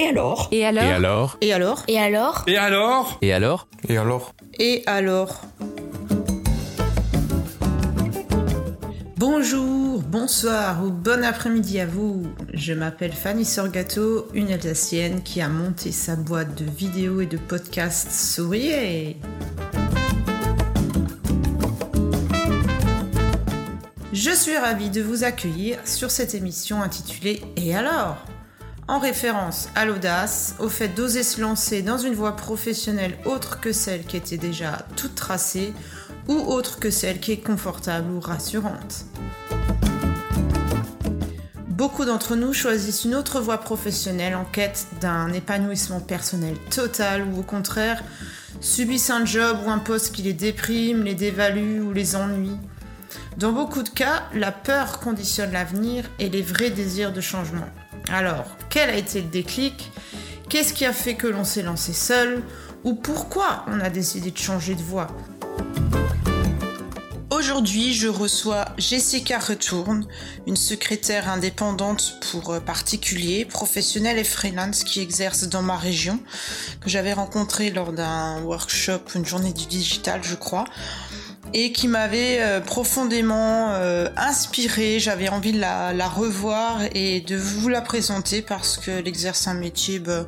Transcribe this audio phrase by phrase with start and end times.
[0.00, 3.98] Et alors Et alors Et alors Et alors Et alors Et alors Et alors Et
[3.98, 5.42] alors Et alors
[9.18, 12.22] Bonjour, bonsoir ou bon après-midi à vous.
[12.54, 17.36] Je m'appelle Fanny Sorgato, une Alsacienne qui a monté sa boîte de vidéos et de
[17.36, 19.18] podcasts Souriez.
[24.14, 28.16] Je suis ravie de vous accueillir sur cette émission intitulée Et alors
[28.90, 33.70] en référence à l'audace, au fait d'oser se lancer dans une voie professionnelle autre que
[33.70, 35.72] celle qui était déjà toute tracée
[36.26, 39.04] ou autre que celle qui est confortable ou rassurante.
[41.68, 47.38] Beaucoup d'entre nous choisissent une autre voie professionnelle en quête d'un épanouissement personnel total ou
[47.38, 48.02] au contraire
[48.60, 52.58] subissent un job ou un poste qui les déprime, les dévalue ou les ennuie.
[53.36, 57.68] Dans beaucoup de cas, la peur conditionne l'avenir et les vrais désirs de changement.
[58.12, 59.92] Alors, quel a été le déclic?
[60.48, 62.42] Qu'est-ce qui a fait que l'on s'est lancé seul?
[62.82, 65.06] Ou pourquoi on a décidé de changer de voie?
[67.30, 70.06] Aujourd'hui, je reçois Jessica Retourne,
[70.48, 76.18] une secrétaire indépendante pour particuliers, professionnels et freelance qui exerce dans ma région,
[76.80, 80.64] que j'avais rencontrée lors d'un workshop, une journée du digital, je crois
[81.52, 85.00] et qui m'avait euh, profondément euh, inspirée.
[85.00, 89.98] J'avais envie de la, revoir et de vous la présenter parce qu'elle exerce un métier
[89.98, 90.26] bah,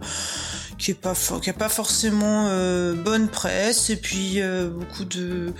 [0.78, 4.40] qui est pas qui a pas forcément euh, bonne presse et puis
[4.74, 5.52] beaucoup de,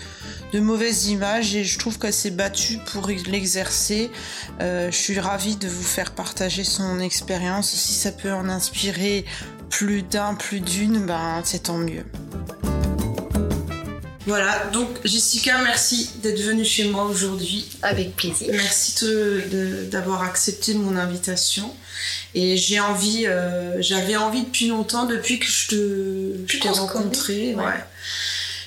[0.53, 4.11] de mauvaises images et je trouve qu'elle s'est battue pour l'exercer.
[4.61, 7.71] je suis ravie de vous faire partager son expérience.
[7.71, 9.25] Si ça peut en inspirer
[9.71, 12.05] plus d'un, plus d'une, ben c'est tant mieux.
[14.27, 17.67] Voilà, donc Jessica, merci d'être venue chez moi aujourd'hui.
[17.83, 18.49] Avec plaisir.
[18.53, 18.95] Merci
[19.91, 21.75] d'avoir accepté mon invitation.
[22.35, 25.67] Et j'ai envie, euh, j'avais envie depuis longtemps, depuis que je
[26.59, 27.55] t'ai rencontré.
[27.55, 27.85] Ouais.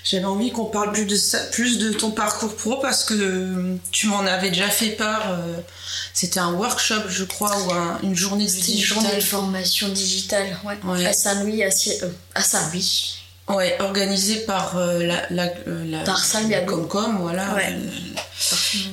[0.03, 4.05] J'avais envie qu'on parle plus de ça, plus de ton parcours pro parce que tu
[4.07, 5.31] m'en avais déjà fait part.
[5.31, 5.57] Euh,
[6.13, 10.59] C'était un workshop, je crois, ou un, une journée de Une journée de formation digitale,
[10.63, 10.77] ouais.
[10.83, 11.05] ouais.
[11.05, 13.15] À Saint-Louis, à, euh, à Saint-Louis.
[13.47, 15.53] Ouais, organisé par euh, la, la,
[15.85, 16.19] la, par
[16.49, 17.53] la Comcom, voilà.
[17.53, 17.75] Ouais.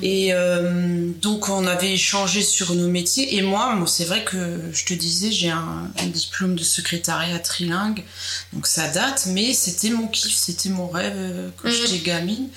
[0.03, 3.35] Et euh, donc on avait échangé sur nos métiers.
[3.37, 7.39] Et moi, moi c'est vrai que je te disais, j'ai un, un, diplôme de secrétariat
[7.39, 8.05] trilingue,
[8.53, 11.75] donc ça date, mais c'était mon kiff, c'était mon rêve euh, quand Mhm.
[11.75, 12.49] j'étais gamine.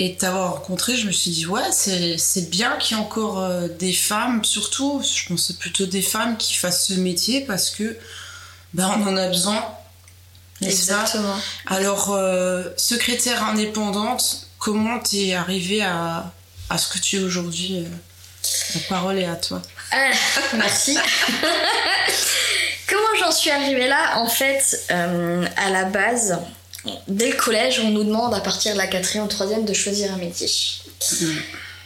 [0.00, 3.66] Et t'avoir rencontré, je me suis dit, ouais, c'est bien qu'il y ait encore euh,
[3.66, 7.96] des femmes, surtout, je pense plutôt des femmes qui fassent ce métier parce que
[8.74, 9.64] ben, on en a besoin.
[10.62, 11.36] Exactement.
[11.36, 11.74] Ça.
[11.74, 16.32] Alors, euh, secrétaire indépendante, comment t'es arrivée à,
[16.70, 17.84] à ce que tu es aujourd'hui
[18.74, 19.62] La parole est à toi.
[19.90, 20.10] Ah,
[20.54, 20.96] merci.
[22.88, 24.18] comment j'en suis arrivée là?
[24.18, 26.38] En fait, euh, à la base,
[27.06, 30.12] dès le collège, on nous demande à partir de la quatrième ou troisième de choisir
[30.12, 30.48] un métier.
[31.20, 31.26] Mmh.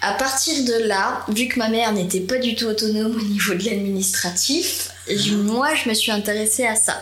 [0.00, 3.54] À partir de là, vu que ma mère n'était pas du tout autonome au niveau
[3.54, 5.32] de l'administratif, mmh.
[5.42, 7.00] moi je me suis intéressée à ça.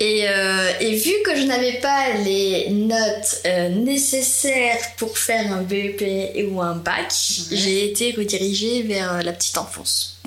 [0.00, 5.62] Et, euh, et, vu que je n'avais pas les notes euh, nécessaires pour faire un
[5.62, 7.50] BEP ou un bac, Mmh.
[7.50, 7.56] ouais.
[7.58, 10.18] j'ai été redirigée vers la petite enfance.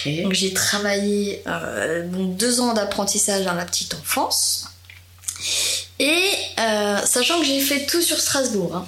[0.00, 0.22] Okay.
[0.22, 4.66] Donc j'ai travaillé euh, donc deux ans d'apprentissage dans la petite enfance.
[5.98, 6.30] Et
[7.04, 8.74] sachant que j'ai fait tout sur Strasbourg.
[8.74, 8.86] Hein.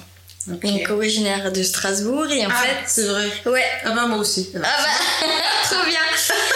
[0.49, 0.71] Okay.
[0.71, 3.29] Donc originaire de Strasbourg et en ah, fait c'est vrai.
[3.45, 3.63] Ouais.
[3.85, 4.49] Ah bah moi aussi.
[4.55, 4.67] Ah bah
[5.69, 5.99] trop bien.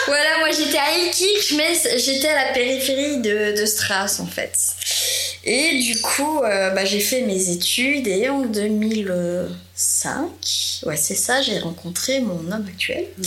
[0.07, 4.57] Voilà moi j'étais à Ilkirch mais j'étais à la périphérie de, de Stras en fait.
[5.44, 10.29] Et du coup euh, bah, j'ai fait mes études et en 2005
[10.85, 13.06] ouais c'est ça j'ai rencontré mon homme actuel.
[13.18, 13.25] Ouais.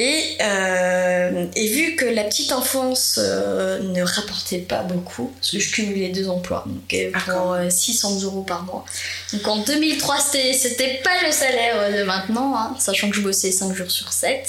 [0.00, 5.58] Et, euh, et, vu que la petite enfance euh, ne rapportait pas beaucoup, parce que
[5.58, 8.84] je cumulais deux emplois, donc euh, pour 600 euros par mois.
[9.32, 10.18] Donc en 2003,
[10.52, 14.48] c'était pas le salaire de maintenant, hein, sachant que je bossais 5 jours sur 7,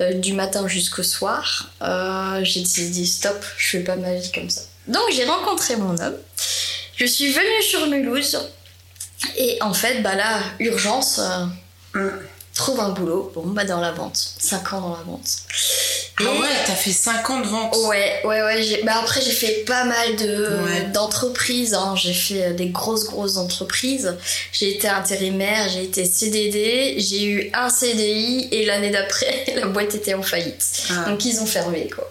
[0.00, 1.72] euh, du matin jusqu'au soir.
[2.42, 4.60] j'ai dit stop, je fais pas ma vie comme ça.
[4.86, 6.16] Donc j'ai rencontré mon homme,
[6.94, 8.38] je suis venue sur Mulhouse,
[9.36, 11.20] et en fait, bah là, urgence.
[11.92, 12.08] Mm
[12.54, 15.28] trouve un boulot, bon bah dans la vente, 5 ans dans la vente.
[16.18, 16.26] Ah Et...
[16.26, 18.80] ouais, t'as fait 5 ans de vente Ouais, ouais, ouais.
[18.84, 20.82] Bah après j'ai fait pas mal de ouais.
[20.92, 21.94] d'entreprises, hein.
[21.96, 24.16] j'ai fait des grosses grosses entreprises.
[24.52, 29.94] J'ai été intérimaire, j'ai été CDD, j'ai eu un CDI et l'année d'après la boîte
[29.94, 30.84] était en faillite.
[30.90, 31.10] Ah.
[31.10, 32.08] Donc ils ont fermé quoi.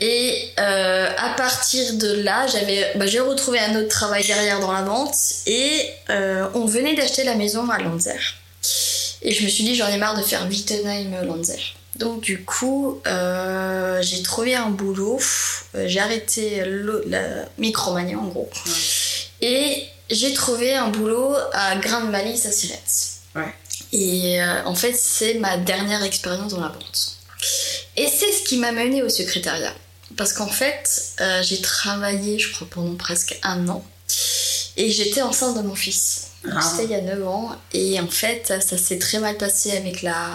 [0.00, 4.70] Et euh, à partir de là, j'avais, bah, j'ai retrouvé un autre travail derrière dans
[4.70, 5.16] la vente
[5.46, 8.36] et euh, on venait d'acheter la maison à Lanzer.
[9.22, 11.74] Et je me suis dit, j'en ai marre de faire Wittenheim-Lanzer.
[11.96, 15.18] Donc du coup, euh, j'ai trouvé un boulot.
[15.74, 17.20] Euh, j'ai arrêté le- la
[17.58, 18.48] micromanie en gros.
[19.40, 23.18] Et j'ai trouvé un boulot à Grain de Malice à.
[23.34, 23.52] Ouais.
[23.92, 27.16] Et euh, en fait, c'est ma dernière expérience dans la vente.
[27.96, 29.74] Et c'est ce qui m'a menée au secrétariat.
[30.16, 33.84] Parce qu'en fait, euh, j'ai travaillé, je crois, pendant presque un an.
[34.76, 36.27] Et j'étais enceinte de mon fils.
[36.50, 36.60] Ah.
[36.60, 37.50] C'était il y a 9 ans.
[37.72, 40.30] Et en fait, ça, s'est très mal passé avec la,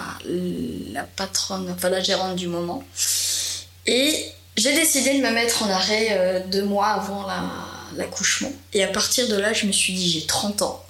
[0.92, 2.84] la patronne, enfin la gérante du moment.
[3.86, 7.50] Et j'ai décidé de me mettre en arrêt euh, deux mois avant la-
[7.96, 8.52] l'accouchement.
[8.72, 10.84] Et à partir de là, je me suis dit, j'ai 30 ans.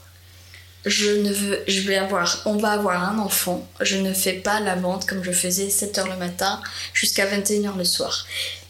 [0.84, 3.66] Je ne veux, je vais avoir, on va avoir un enfant.
[3.81, 6.61] Je ne fais pas la vente comme je faisais 7h le matin
[6.93, 8.26] jusqu'à 21h le soir.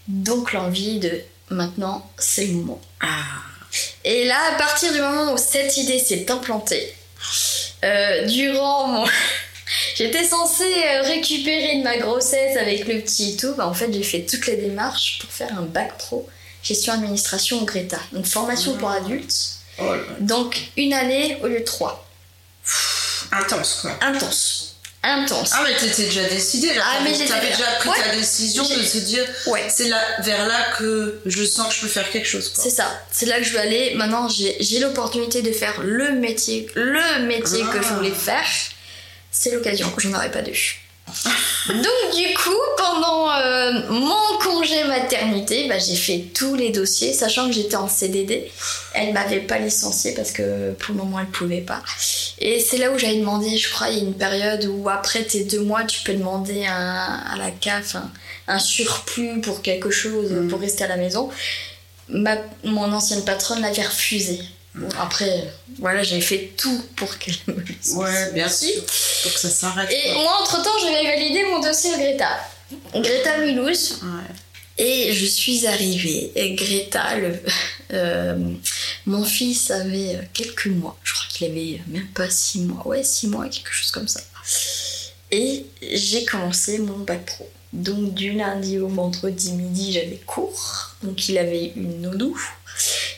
[0.06, 1.10] Donc l'envie de
[1.50, 2.80] maintenant, c'est le moment.
[3.00, 3.08] Ah.
[4.04, 6.94] Et là, à partir du moment où cette idée s'est implantée,
[7.84, 9.06] euh, durant mon...
[9.96, 13.54] J'étais censée euh, récupérer de ma grossesse avec le petit et tout.
[13.54, 16.28] Bah, en fait, j'ai fait toutes les démarches pour faire un bac pro
[16.64, 17.98] gestion administration au Greta.
[18.14, 19.58] Une formation pour adultes.
[19.78, 19.94] Oh.
[20.20, 22.08] Donc, une année au lieu de trois.
[23.30, 23.98] Intense quoi.
[24.00, 24.73] Intense.
[25.06, 25.50] Intense.
[25.52, 26.82] Ah mais t'étais déjà décidée là.
[26.82, 27.96] Ah, mais T'avais- j'étais- déjà pris Ouais.
[28.02, 29.66] ta décision de se dire Ouais.
[29.68, 32.50] c'est là vers là que je sens que je peux faire quelque chose.
[32.54, 33.94] C'est ça, c'est là que je veux aller.
[33.96, 37.94] Maintenant, j'ai l'opportunité de faire le métier, le métier que je Ah.
[37.96, 38.46] voulais faire.
[39.30, 40.52] C'est l'occasion, je n'en aurais pas deux.
[41.68, 47.46] Donc du coup, pendant euh, mon congé maternité, bah, j'ai fait tous les dossiers, sachant
[47.48, 48.50] que j'étais en CDD.
[48.94, 51.82] Elle m'avait pas licenciée parce que pour le moment elle pouvait pas.
[52.38, 55.22] Et c'est là où j'avais demandé, je crois, il y a une période où après
[55.24, 58.10] tes deux mois, tu peux demander un- à la CAF un,
[58.48, 60.48] un surplus pour quelque chose, Mm.
[60.48, 61.30] pour rester à la maison.
[62.08, 64.40] Ma, mon ancienne patronne l'avait refusé.
[64.74, 67.96] Bon, après, voilà, j'ai fait tout pour qu'elle me licencie.
[67.96, 68.74] Ouais, bien sûr.
[69.22, 69.90] Pour que ça s'arrête.
[69.90, 70.22] Et quoi.
[70.22, 72.40] moi, entre-temps, j'avais validé mon dossier Greta.
[72.92, 74.00] Greta Mulhouse.
[74.02, 74.34] Ouais.
[74.76, 76.32] Et je suis arrivée.
[76.34, 77.38] Et Greta, le,
[77.92, 78.36] euh,
[79.06, 80.98] mon fils avait quelques mois.
[81.04, 82.86] Je crois qu'il avait même pas six mois.
[82.86, 84.20] Ouais, six mois, quelque chose comme ça.
[85.30, 87.48] Et j'ai commencé mon bac pro.
[87.72, 90.94] Donc du lundi au vendredi midi, j'avais cours.
[91.02, 92.36] Donc il avait une nounou.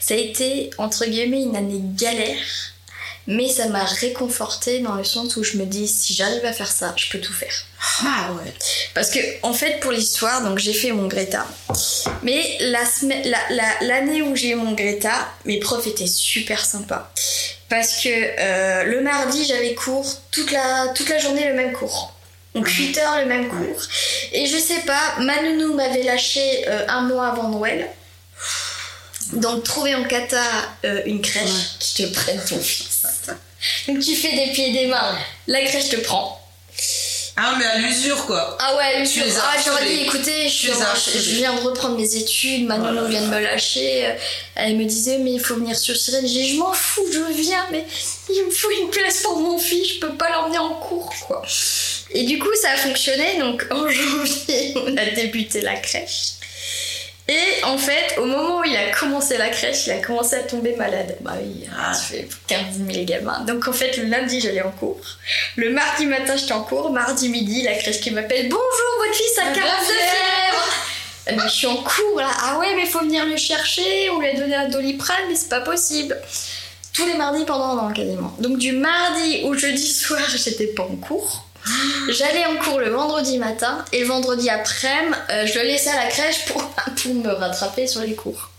[0.07, 2.37] Ça a été, entre guillemets, une année galère.
[3.29, 6.71] Mais ça m'a réconfortée dans le sens où je me dis, si j'arrive à faire
[6.71, 7.53] ça, je peux tout faire.
[8.05, 8.53] Ah ouais.
[8.95, 11.45] Parce que, en fait, pour l'histoire, donc j'ai fait mon Greta.
[12.23, 15.11] Mais la semaine- la- la- l'année où j'ai eu mon Greta,
[15.45, 17.13] mes profs étaient super sympas.
[17.69, 22.13] Parce que euh, le mardi, j'avais cours toute la, toute la journée, le même cours.
[22.55, 23.83] Donc 8 heures, le même cours.
[24.33, 27.89] Et je sais pas, ma nounou m'avait lâché euh, un mois avant Noël.
[29.37, 30.43] Donc trouver en Kata
[30.85, 33.03] euh, une crèche qui te prenne ton fils.
[33.89, 35.17] Donc tu fais des pieds et des mains,
[35.47, 36.43] la crèche te prend.
[37.39, 38.57] Ah mais à l'usure quoi.
[38.59, 42.79] Ah ouais, les as ah, j'aurais dit écoutez, je, viens de reprendre mes études, ma
[42.79, 44.15] Oh vient de me lâcher.
[44.55, 46.27] Elle me disait mais il faut venir sur Sirène.
[46.27, 47.85] J'ai dit je m'en fous, je viens, mais
[48.31, 51.43] il me faut une place pour mon fils, je peux pas l'emmener en cours quoi.
[52.13, 56.37] Et du coup ça a fonctionné, donc en janvier on a débuté la crèche.
[57.29, 60.43] Et en fait, au moment où il a commencé la crèche, il a commencé à
[60.45, 61.17] tomber malade.
[61.23, 61.91] Bah oui, Ah.
[61.93, 63.41] tu fais 15 000 gamins.
[63.41, 65.01] Donc en fait, le lundi, j'allais en cours.
[65.57, 66.91] Le mardi matin, j'étais en cours.
[66.93, 68.65] Mardi midi, la crèche qui m'appelle Bonjour,
[69.05, 70.75] votre fils a 42 fièvre
[71.29, 72.31] Eh ben, Je suis en cours là.
[72.43, 74.09] Ah ouais, mais faut venir le chercher.
[74.11, 76.17] On lui a donné un doliprane, mais c'est pas possible.
[76.93, 78.35] Tous les mardis pendant un an quasiment.
[78.39, 81.46] Donc du mardi au jeudi soir, j'étais pas en cours.
[82.11, 86.05] J'allais en cours le vendredi matin et le vendredi après-midi, euh, je le laissais à
[86.05, 88.51] la crèche pour, pour me rattraper sur les cours.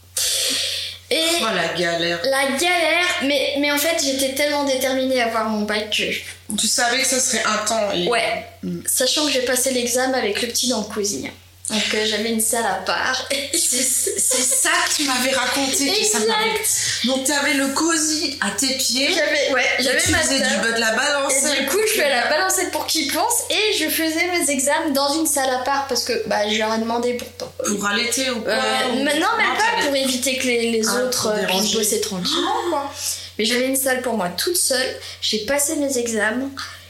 [1.10, 2.20] Et Oh la galère.
[2.26, 6.56] la galère, mais, mais en fait j'étais tellement déterminée à avoir mon bac que...
[6.58, 7.92] Tu savais que ça serait un temps.
[7.94, 8.08] Et...
[8.08, 8.80] Ouais, Mm.
[8.88, 11.30] sachant que j'ai passé l'examen avec le petit dans le cosy.
[11.70, 13.28] Donc euh, j'avais une salle à part.
[13.54, 15.92] C'est ça que tu m'avais raconté.
[15.92, 19.10] que ça Exact Donc t'avais le cosy à tes pieds.
[19.14, 21.34] J'avais ouais, j'avais tu ma faisais du de la balance.
[21.34, 24.92] Et du coup, je à la balancette pour qu'ils pensent et je faisais mes examens
[24.92, 27.52] dans une salle à part parce que bah, je leur ai demandé pourtant.
[27.66, 31.04] Pour allaiter ou quoi Euh, ou- non, même pas pour éviter que les, les Ah,
[31.04, 31.78] autres euh, puissent déranger.
[31.78, 32.94] bosser tranquillement, quoi.
[33.38, 36.50] Mais j'avais une salle pour moi toute seule, j'ai passé mes examens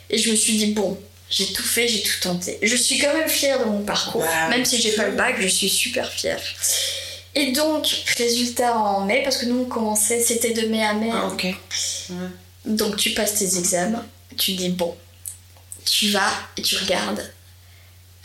[0.10, 0.98] et je me suis dit, bon,
[1.30, 2.58] j'ai tout fait, j'ai tout tenté.
[2.62, 5.48] Je suis quand même fière de mon parcours, même si j'ai pas le bac, je
[5.48, 6.42] suis super fière.
[7.36, 11.10] Et donc, résultat en mai, parce que nous on commençait, c'était de mai à mai.
[11.14, 11.30] Ah,
[12.12, 12.32] hein.
[12.66, 14.06] Donc tu passes tes examens,
[14.38, 14.96] tu dis bon,
[15.86, 17.32] tu vas et tu regardes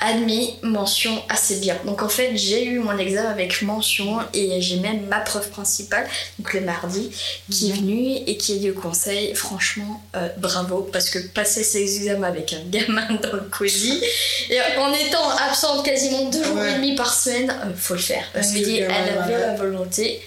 [0.03, 1.77] admis, mention assez bien.
[1.87, 6.07] Donc en fait, j'ai eu mon examen avec mention et j'ai même ma preuve principale,
[6.39, 7.11] donc le mardi,
[7.51, 9.35] qui est venu et qui est au conseil.
[9.35, 14.03] Franchement, euh, bravo, parce que passer ces examens avec un gamin dans le COSI,
[14.51, 18.25] et en étant absente quasiment deux jours et demi par semaine, euh, faut le faire.
[18.35, 20.21] Me dis, elle avait la volonté.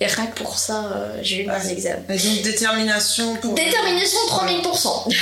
[0.00, 2.02] Et rien que pour ça, euh, j'ai eu mes examens.
[2.08, 3.54] Et donc détermination pour...
[3.54, 5.14] Détermination 3000%.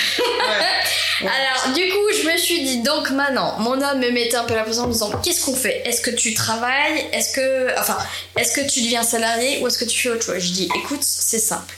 [1.22, 4.54] Alors, du coup, je me suis dit, donc maintenant, mon homme me mettait un peu
[4.54, 5.80] la pression en me disant, qu'est-ce qu'on fait?
[5.86, 7.06] Est-ce que tu travailles?
[7.12, 7.80] Est-ce que...
[7.80, 7.96] Enfin,
[8.36, 10.38] est-ce que tu deviens salarié ou est-ce que tu fais autre chose?
[10.38, 11.74] Je dis, écoute, c'est simple.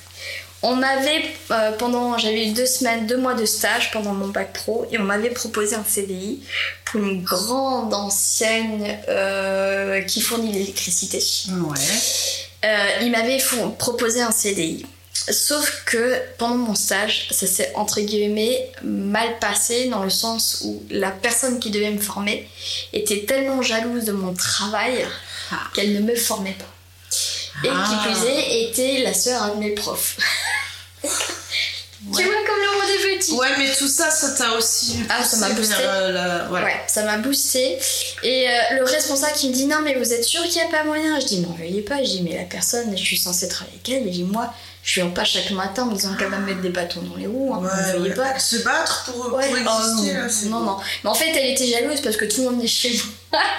[0.62, 4.52] On m'avait, euh, pendant, j'avais eu deux semaines, deux mois de stage pendant mon bac
[4.52, 6.42] pro et on m'avait proposé un CDI
[6.84, 11.22] pour une grande ancienne euh, qui fournit l'électricité.
[11.48, 11.76] Ouais.
[12.64, 13.40] Euh, il m'avait
[13.78, 14.84] proposé un CDI.
[15.12, 20.82] Sauf que pendant mon stage, ça s'est entre guillemets mal passé dans le sens où
[20.90, 22.48] la personne qui devait me former
[22.92, 25.04] était tellement jalouse de mon travail
[25.50, 25.56] ah.
[25.74, 26.64] qu'elle ne me formait pas.
[27.64, 28.04] Et qui ah.
[28.04, 30.16] plus est, était la sœur de mes profs.
[32.00, 33.32] Tu vois comme le monde est petit.
[33.32, 34.96] Ouais, mais tout ça, ça t'a aussi.
[35.08, 35.74] Ah, ça m'a boosté.
[35.80, 36.80] Euh, ouais.
[36.86, 37.78] ça m'a boosté.
[38.22, 40.70] Et euh, le responsable qui me dit Non, mais vous êtes sûr qu'il n'y a
[40.70, 41.18] pas moyen?
[41.20, 41.98] Je dis Non, veuillez pas.
[41.98, 44.20] Je dis Mais la personne, je suis censée travailler avec elle.
[44.20, 46.60] Et Moi, je suis en pas chaque matin en me disant qu'elle va me mettre
[46.62, 47.54] des bâtons dans les roues.
[47.54, 48.38] Hein, ouais, pas.
[48.38, 49.66] Se battre pour, pour exister.
[49.66, 50.76] Oh, non, non, non.
[51.04, 52.98] Mais en fait, elle était jalouse parce que tout le monde est chez
[53.30, 53.40] moi.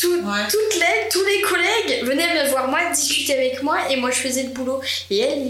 [0.00, 4.18] toutes les, tous les collègues venaient me voir moi, discuter avec moi, et moi je
[4.20, 4.80] faisais le boulot.
[5.10, 5.42] Et elle,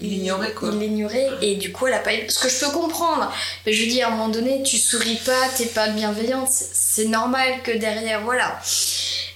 [0.00, 0.70] l'ignorait quoi.
[0.72, 2.28] Il l'ignorait, et du coup elle a pas eu.
[2.28, 3.32] Ce que je peux comprendre,
[3.66, 7.62] mais je dis à un moment donné, tu souris pas, t'es pas bienveillante, c'est normal
[7.62, 8.60] que derrière, voilà.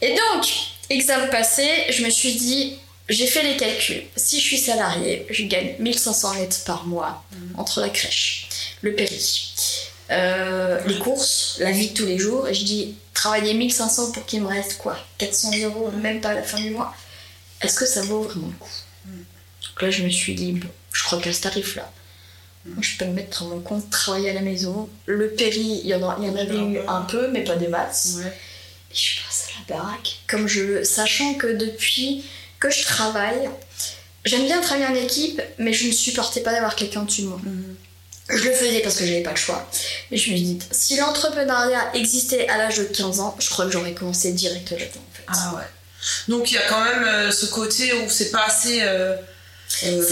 [0.03, 0.47] Et donc,
[0.91, 2.79] examen passé, je me suis dit,
[3.09, 4.03] j'ai fait les calculs.
[4.17, 7.61] Si je suis salarié, je gagne 1500 mètres par mois mhm.
[7.61, 8.49] entre la crèche,
[8.83, 9.53] le péri,
[10.11, 12.49] euh, les courses, la vie de tous les jours.
[12.49, 16.35] Et je dis, travailler 1500 pour qu'il me reste quoi 400 euros, même pas à
[16.35, 16.95] la fin du mois.
[17.63, 18.71] Est-ce que ça vaut vraiment le coup?
[19.69, 20.61] Donc là, je me suis dit,
[20.93, 21.91] je crois qu'à ce tarif-là,
[22.81, 24.89] je peux me mettre dans mon compte, travailler à la maison.
[25.07, 27.69] Le péri, il y en, a, y en avait eu un peu, mais pas des
[27.69, 28.07] maths.
[28.91, 30.19] Et je passe à la baraque.
[30.27, 32.25] Comme je, sachant que depuis
[32.59, 33.49] que je travaille,
[34.25, 37.41] j'aime bien travailler en équipe, mais je ne supportais pas d'avoir quelqu'un au-dessus de moi.
[37.43, 37.77] Mhm.
[38.29, 39.69] Je le faisais parce que j'avais pas le choix.
[40.11, 43.71] Mais je me dis, si l'entrepreneuriat existait à l'âge de 15 ans, je crois que
[43.71, 45.25] j'aurais commencé direct là-dedans en fait.
[45.29, 45.63] Ah ouais.
[46.27, 48.81] Donc il y a quand même euh, ce côté où c'est pas assez.
[48.83, 49.17] Euh,
[49.85, 50.05] euh,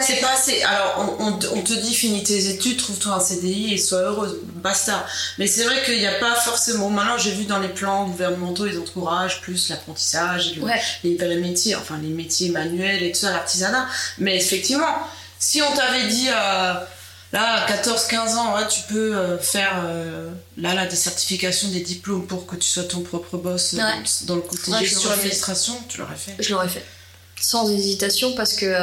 [0.00, 0.62] c'est pas assez.
[0.62, 5.06] Alors on, on, te dit finis tes études, trouve-toi un CDI et sois heureuse, basta.
[5.38, 6.90] Mais c'est vrai qu'il n'y a pas forcément.
[6.90, 10.54] Maintenant j'ai vu dans les plans gouvernementaux, ils encouragent plus l'apprentissage,
[11.02, 13.88] les, les métiers, enfin les métiers manuels et tout ça, l'artisanat.
[14.18, 14.98] Mais effectivement,
[15.38, 16.28] si on t'avait dit
[17.32, 22.26] Là, à 14-15 ans, tu peux euh, faire euh, là, là, des certifications, des diplômes
[22.26, 23.78] pour que tu sois ton propre boss euh,
[24.26, 26.84] dans le côté ouais, gestion administration, tu l'aurais fait Je l'aurais fait.
[27.40, 28.74] Sans hésitation, parce que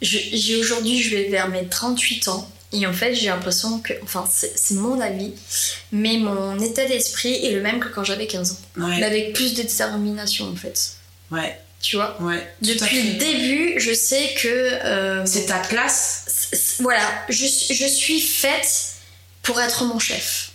[0.00, 2.50] j'ai aujourd'hui, je vais vers mes 38 ans.
[2.72, 5.32] Et en fait, j'ai l'impression que, enfin, c'est mon avis,
[5.92, 8.58] mais mon état d'esprit est le même que quand j'avais 15 ans.
[8.76, 10.96] Mais avec plus de détermination, en fait.
[11.30, 11.60] Ouais.
[11.80, 12.20] Tu vois?
[12.20, 12.44] Ouais.
[12.62, 15.24] Depuis le début, je sais que.
[15.24, 16.26] c'est ta place
[16.80, 18.94] voilà, je, je suis faite
[19.42, 20.50] pour être mon chef.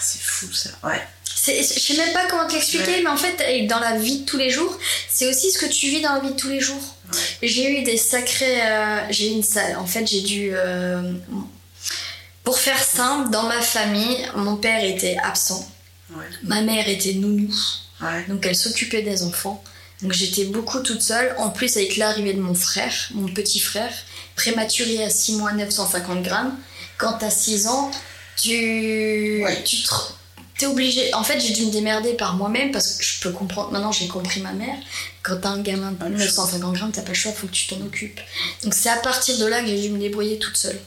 [0.00, 1.00] C'est fou ça, ouais.
[1.46, 4.50] Je sais même pas comment t'expliquer, mais en fait, dans la vie de tous les
[4.50, 4.76] jours,
[5.08, 6.82] c'est aussi ce que tu vis dans la vie de tous les jours.
[7.42, 8.60] J'ai eu des sacrés.
[8.62, 9.76] Euh, j'ai une salle.
[9.76, 10.50] En fait, j'ai dû.
[10.52, 11.14] Euh,
[12.44, 15.66] pour faire simple, dans ma famille, mon père était absent.
[16.42, 17.52] Ma mère était nounou.
[18.28, 19.62] Donc elle s'occupait des enfants.
[20.02, 21.34] Donc j'étais beaucoup toute seule.
[21.38, 23.92] En plus, avec l'arrivée de mon frère, mon petit frère,
[24.34, 26.56] prématuré à 6 mois 950 grammes.
[26.96, 27.90] Quand t'as 6 ans,
[28.36, 29.76] tu, tu
[30.60, 31.12] t'es obligé.
[31.14, 33.72] En fait, j'ai dû me démerder par moi-même parce que je peux comprendre.
[33.72, 34.76] Maintenant, j'ai compris ma mère.
[35.22, 37.80] Quand t'as un gamin de 950 grammes, t'as pas le choix, faut que tu t'en
[37.80, 38.20] occupes.
[38.62, 40.78] Donc, c'est à partir de là que j'ai dû me débrouiller toute seule.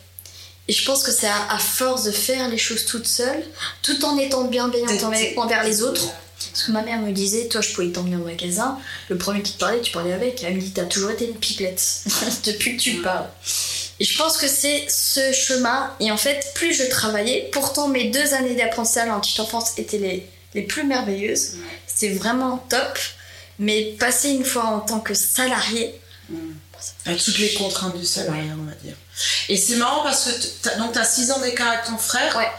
[0.67, 3.43] Et je pense que c'est à, force de faire les choses toute seule,
[3.81, 5.03] tout en étant bienveillante
[5.37, 6.07] envers les autres,
[6.51, 8.77] parce que ma mère me disait, toi, je pouvais t'emmener au magasin.
[9.09, 10.43] Le premier qui te parlait, tu parlais avec.
[10.43, 12.03] Elle me dit, t'as toujours été une pipelette
[12.45, 13.27] depuis que tu parles.
[14.03, 15.93] Je pense que c'est ce chemin.
[15.99, 19.97] Et en fait, plus je travaillais, pourtant mes deux années d'apprentissage en petite enfance étaient
[19.97, 21.55] les, les plus merveilleuses.
[21.87, 22.99] C'était vraiment top.
[23.59, 25.99] Mais passer une fois en tant que salarié.
[27.05, 28.95] Avec toutes les contraintes du salarié, on va dire.
[29.47, 32.35] Et c'est marrant parce que donc t'as 6 ans d'écart avec ton frère.
[32.35, 32.49] Ouais.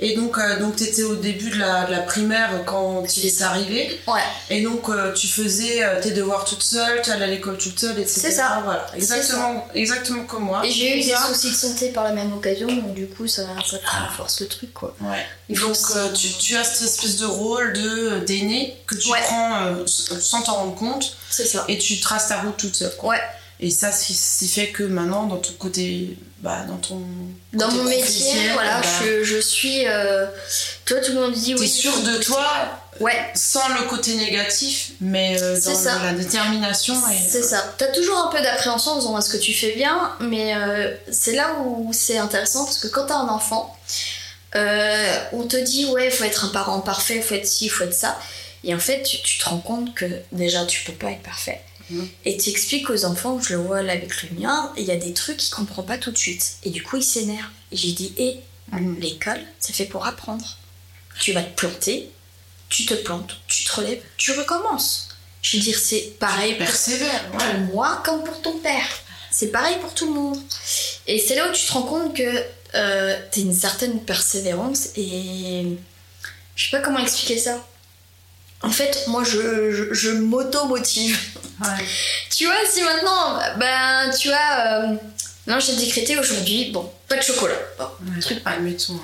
[0.00, 3.26] Et donc, euh, donc tu étais au début de la, de la primaire quand il
[3.26, 4.00] est arrivé.
[4.08, 4.20] Ouais.
[4.50, 7.78] Et donc, euh, tu faisais euh, tes devoirs toute seule, tu allais à l'école toute
[7.78, 8.20] seule, etc.
[8.22, 8.60] C'est ça.
[8.64, 10.66] Voilà, exactement, exactement comme moi.
[10.66, 13.42] Et j'ai eu des soucis de santé par la même occasion, donc du coup, ça,
[13.64, 14.94] ça renforce le truc, quoi.
[15.00, 15.54] Ouais.
[15.56, 19.20] Faut Donc, euh, tu, tu as cette espèce de rôle de d'aîné que tu Ouais.
[19.22, 21.64] prends sans t'en rendre compte C'est ça.
[21.68, 22.94] et tu traces ta route toute seule.
[22.96, 23.10] quoi.
[23.10, 23.20] Ouais.
[23.60, 27.00] Et ça, ce qui, ce fait que maintenant, dans ton côté, bah, dans ton
[27.52, 29.86] Dans côté mon métier, voilà, bah, je, je suis.
[29.86, 30.26] euh,
[30.84, 31.68] toi, tout le monde dit t'es oui.
[31.68, 32.44] sûr c'est de toi,
[33.00, 36.00] Ouais, sans le côté négatif, mais euh, dans ça.
[36.04, 36.94] la détermination.
[37.28, 37.74] C'est ça.
[37.76, 41.34] T'as toujours un peu d'appréhension en disant est-ce que tu fais bien, mais euh, c'est
[41.34, 43.76] là où c'est intéressant parce que quand t'as un enfant,
[44.54, 47.94] euh, on te dit ouais, faut être un parent parfait, faut être ci, faut être
[47.94, 48.16] ça.
[48.62, 51.60] Et en fait, tu, tu te rends compte que déjà, tu peux pas être parfait.
[52.24, 54.96] Et tu expliques aux enfants, je le vois là avec le mien, il y a
[54.96, 56.56] des trucs qu'il comprend pas tout de suite.
[56.64, 57.48] Et du coup, il s'énerve.
[57.72, 58.40] Et j'ai dit, hé,
[58.72, 58.98] Mhm.
[59.00, 60.56] l'école, c'est fait pour apprendre.
[61.20, 62.08] Tu vas te planter,
[62.70, 65.08] tu te plantes, tu te relèves, tu recommences.
[65.42, 66.66] Je veux dire, c'est pareil pour
[67.74, 68.86] moi comme pour ton père.
[69.30, 70.38] C'est pareil pour tout le monde.
[71.06, 72.22] Et c'est là où tu te rends compte que
[72.74, 75.76] euh, t'as une certaine persévérance et
[76.56, 77.64] je sais pas comment expliquer ça.
[78.64, 81.18] En fait, moi, je, je, je m'auto-motive.
[81.60, 81.84] Ouais.
[82.30, 84.94] Tu vois, si maintenant, ben, tu vois, euh,
[85.46, 87.54] non, j'ai décrété aujourd'hui, bon, pas de chocolat.
[87.78, 88.20] Bon, Ouais.
[88.20, 88.40] Truc.
[88.44, 88.98] Admettons.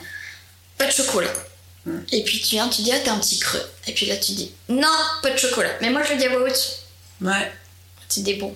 [0.78, 1.30] pas de chocolat.
[2.12, 3.62] Et puis tu viens, tu dis, ah, t'as un petit creux.
[3.86, 4.88] Et puis là, tu dis, non,
[5.22, 5.70] pas de chocolat.
[5.80, 6.80] Mais moi, je le dis à voix haute.
[7.22, 7.52] Ouais,
[8.08, 8.54] Tu dis, bon,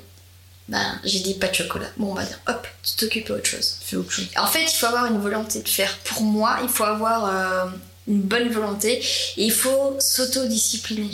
[0.69, 1.89] ben, j'ai dit pas de chocolat.
[1.97, 3.77] Bon, on va dire, hop, tu t'occupes autre chose.
[3.83, 4.27] fais autre chose.
[4.37, 5.97] En fait, il faut avoir une volonté de faire.
[6.05, 7.67] Pour moi, il faut avoir euh,
[8.09, 8.99] une bonne volonté
[9.37, 11.11] et il faut s'autodiscipliner.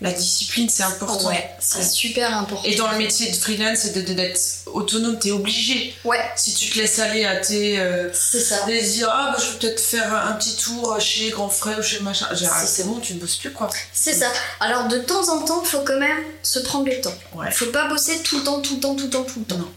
[0.00, 1.28] La discipline, c'est important.
[1.28, 1.84] Ouais, c'est Ouais.
[1.88, 2.64] super important.
[2.68, 5.94] Et dans le métier de freelance, c'est d'être autonome, t'es obligé.
[6.04, 8.66] Ouais, Si tu te laisses aller à tes euh, ça.
[8.66, 12.00] désirs, ah bah, je vais peut-être faire un petit tour chez Grand Frère ou chez
[12.00, 13.70] machin, genre, C'est- bon, tu ne bosses plus quoi.
[13.92, 14.30] C'est ça.
[14.60, 17.14] Alors, de temps en temps, il faut quand même se prendre le temps.
[17.36, 17.46] Ouais.
[17.48, 19.44] Il faut pas bosser tout le temps, tout le temps, tout le temps, tout le
[19.46, 19.58] temps.
[19.58, 19.72] Non.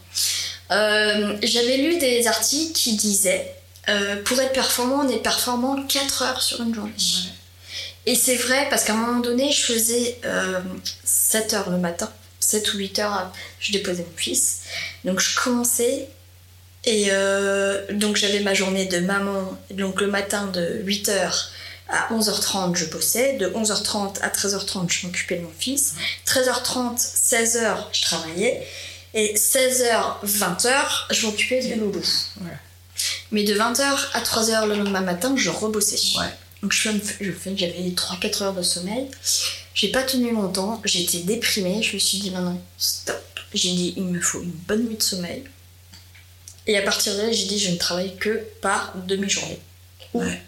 [0.72, 3.54] Euh, J'avais lu des articles qui disaient
[3.88, 6.92] euh, pour être performant, on est performant 4 heures sur une journée.
[8.06, 10.60] Et c'est vrai parce qu'à un moment donné, je faisais euh,
[11.04, 14.60] 7 heures le matin, 7 ou 8 heures, je déposais mon fils.
[15.04, 16.08] Donc je commençais
[16.84, 19.56] et euh, donc j'avais ma journée de maman.
[19.70, 21.50] Donc le matin de 8 heures
[21.88, 23.34] à 11h30, je bossais.
[23.34, 25.94] De 11h30 à 13h30, je m'occupais de mon fils.
[26.26, 28.66] 13h30, 16h, je travaillais.
[29.14, 30.72] Et 16h, 20h,
[31.10, 32.02] je m'occupais de Loulou.
[32.42, 32.50] Ouais.
[33.30, 33.82] Mais de 20h
[34.14, 36.18] à 3h le lendemain matin, je rebossais.
[36.18, 36.26] Ouais.
[36.62, 39.08] Donc je fais, je j'avais 3-4 heures de sommeil.
[39.74, 41.82] J'ai pas tenu longtemps, j'étais déprimée.
[41.82, 43.22] Je me suis dit, non, non, stop.
[43.54, 45.44] J'ai dit, il me faut une bonne nuit de sommeil.
[46.66, 49.60] Et à partir de là, j'ai dit, je ne travaille que par demi-journée.
[50.14, 50.42] Ouais.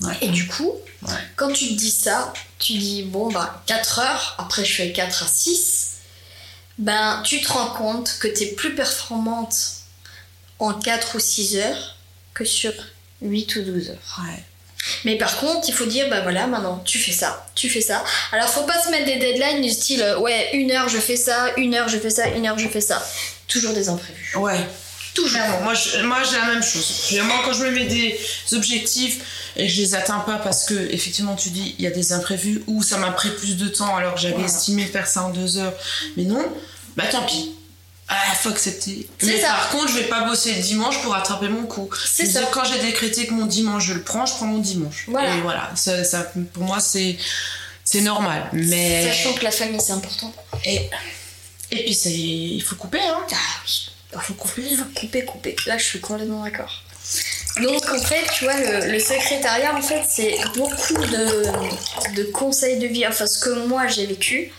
[0.00, 0.16] Ouais.
[0.20, 1.12] Et du coup, Ouais.
[1.36, 5.22] quand tu te dis ça, tu dis, bon, bah, 4 heures, après je fais 4
[5.22, 5.96] à 6,
[6.78, 9.54] ben, tu te rends compte que tu es plus performante
[10.64, 11.96] en 4 ou 6 heures
[12.34, 12.72] que sur
[13.22, 14.18] 8 ou 12 heures.
[14.24, 14.42] Ouais.
[15.04, 18.04] Mais par contre, il faut dire, bah voilà, maintenant, tu fais ça, tu fais ça.
[18.32, 21.16] Alors, faut pas se mettre des deadlines du style, euh, ouais, une heure je fais
[21.16, 23.02] ça, une heure je fais ça, une heure je fais ça.
[23.48, 24.36] Toujours des imprévus.
[24.36, 24.60] Ouais.
[25.14, 25.38] Toujours.
[25.62, 26.92] Moi, je- moi j'ai la même chose.
[27.22, 28.18] Moi quand je me mets des
[28.52, 31.90] objectifs et que je les atteins pas parce que effectivement tu dis il y a
[31.92, 34.48] des imprévus ou ça m'a pris plus de temps alors que j'avais Voilà.
[34.48, 35.72] estimé faire ça en deux heures,
[36.16, 36.44] mais non,
[36.96, 37.54] bah tant pis.
[38.08, 39.08] Ah, faut accepter.
[39.22, 39.48] Mais ça.
[39.48, 41.88] par contre, je vais pas bosser le dimanche pour rattraper mon coup.
[42.06, 42.42] C'est ça.
[42.52, 45.04] Quand j'ai décrété que mon dimanche je le prends, je prends mon dimanche.
[45.08, 45.34] Voilà.
[45.36, 47.16] Et voilà, ça, ça- pour moi c'est
[47.84, 48.48] c'est normal.
[48.52, 50.32] Mais Sachant que la famille, c'est important.
[50.64, 50.88] et,
[51.70, 53.18] et puis c'est il faut couper hein.
[53.32, 53.88] Ah oui.
[54.16, 55.56] Il faut couper, il faut couper, couper.
[55.66, 56.82] Là, je suis complètement d'accord.
[57.60, 62.78] Donc, en fait, tu vois, le, le secrétariat, en fait, c'est beaucoup de, de conseils
[62.78, 63.04] de vie.
[63.08, 64.52] Enfin, ce que moi, j'ai vécu,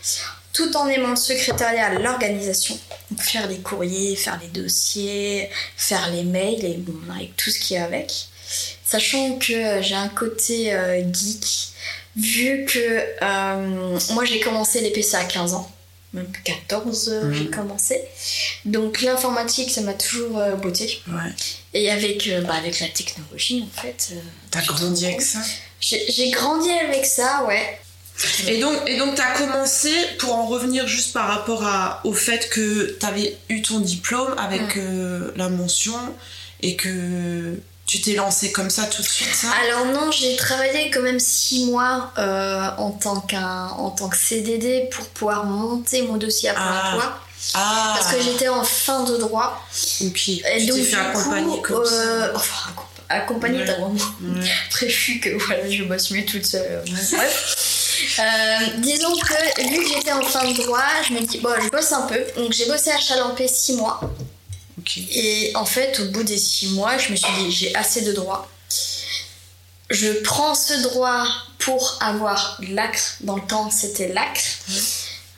[0.52, 2.78] tout en aimant le secrétariat, l'organisation.
[3.20, 7.76] Faire les courriers, faire les dossiers, faire les mails, et bon, avec tout ce qui
[7.76, 8.12] est avec.
[8.86, 11.46] Sachant que euh, j'ai un côté euh, geek,
[12.16, 12.80] vu que
[13.22, 15.72] euh, moi, j'ai commencé les PC à 15 ans.
[16.14, 17.52] Même 14, euh, j'ai Mhm.
[17.52, 18.02] commencé.
[18.64, 20.56] Donc l'informatique, ça m'a toujours euh.
[20.56, 21.32] Ouais.
[21.74, 24.14] Et avec, bah, avec la technologie, en fait.
[24.50, 25.40] T'as grandi avec ça?
[25.82, 27.80] J'ai grandi avec ça, ouais.
[28.48, 32.50] Et donc, et donc, t'as commencé, pour en revenir juste par rapport à, au fait
[32.50, 34.80] que t'avais eu ton diplôme avec Mm.
[34.80, 35.94] euh, la mention
[36.62, 39.48] et que tu t'es lancé comme ça tout de suite, ça?
[39.64, 44.18] Alors non, j'ai travaillé quand même six mois euh, en, tant qu'un, en tant que
[44.18, 46.88] CDD pour pouvoir monter mon dossier à Ah.
[46.96, 47.20] emploi.
[47.54, 49.62] Ah Parce que j'étais en fin de droit.
[50.02, 51.94] Ok, Et tu donc, fait accompagner coup, comme ça.
[51.94, 53.66] euh, enfin, accompa- accompagné Ouais.
[53.66, 54.50] t'as vraiment Ouais.
[54.72, 56.82] prévu que voilà, je bosse mieux toute seule.
[56.88, 57.85] Bref.
[58.20, 61.70] Euh, disons que vu que j'étais en fin de droit, je me dis, bon, je
[61.70, 62.20] bosse un peu.
[62.38, 64.00] Donc j'ai bossé à Chalampé 6 mois.
[65.12, 68.14] Et en fait, au bout des 6 mois, je me suis dit, j'ai assez de
[68.14, 68.48] droits.
[69.90, 71.26] Je prends ce droit
[71.60, 73.00] pour avoir l'acre.
[73.22, 74.42] Dans le temps, c'était l'acre.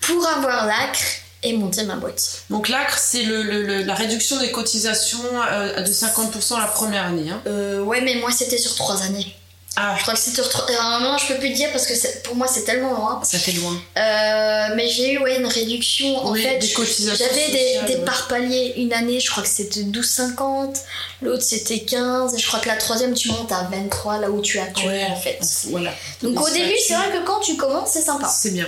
[0.01, 0.99] Pour avoir l'acre
[1.43, 2.43] et monter ma boîte.
[2.49, 5.19] Donc l'acre, c'est le, le- le- la réduction des cotisations
[5.51, 7.29] euh, de 50% la première année.
[7.29, 7.41] Hein.
[7.47, 9.35] Euh, ouais, mais moi, c'était sur 3 années.
[9.79, 12.35] Ah, Je crois que c'était 3 Normalement, je peux plus te dire parce que pour
[12.35, 13.21] moi, c'est tellement loin.
[13.23, 13.73] ça fait loin.
[13.97, 16.17] Euh, mais j'ai eu ouais, une réduction.
[16.17, 18.05] En Oui, fait, des cotisations j'avais des, des ouais.
[18.05, 18.73] parts paliers.
[18.77, 20.75] Une année, je crois que c'était 12,50.
[21.21, 22.33] L'autre, c'était 15.
[22.33, 24.87] Et je crois que la troisième, tu montes à 23, là où tu as tout,
[24.87, 25.05] Ouais.
[25.11, 25.39] en fait.
[25.69, 25.91] Voilà.
[26.23, 28.27] Donc au début, c'est vrai que quand tu commences, c'est sympa.
[28.27, 28.67] C'est bien.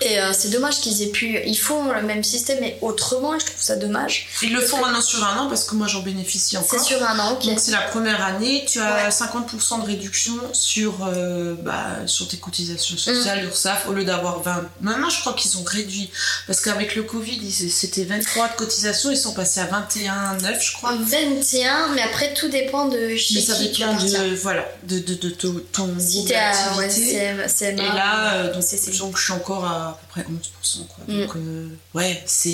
[0.00, 1.38] Et euh, c'est dommage qu'ils aient pu.
[1.44, 4.26] Ils font le même système, mais autrement, et je trouve ça dommage.
[4.42, 6.84] Ils le font maintenant sur un an parce que moi j'en bénéficie C'est encore.
[6.84, 7.44] sur un an, ok.
[7.46, 9.10] Donc c'est la première année, tu as Ouais.
[9.10, 14.64] 50% de réduction sur, euh, bah, sur tes cotisations sociales, l'URSSAF, au lieu d'avoir 20.
[14.80, 16.10] Maintenant je crois qu'ils ont réduit,
[16.46, 20.94] parce qu'avec le Covid, c'était 23 de cotisations, ils sont passés à 21,9 je crois.
[20.96, 25.14] 21, mais après, tout dépend de chez Mais ça qui dépend de, voilà, de, de,
[25.14, 29.16] de ton, ton Si t'es à ouais, CMA, Et là, euh, donc, c'est- c'est- donc,
[29.18, 30.86] je suis encore à, à peu près 11%.
[30.86, 31.04] Quoi.
[31.06, 31.20] Mm.
[31.20, 32.50] Donc, euh, ouais, c'est.